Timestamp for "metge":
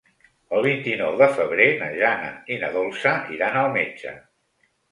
3.79-4.19